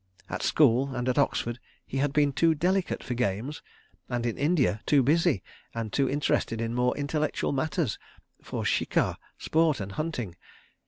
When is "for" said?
3.03-3.13, 8.41-8.65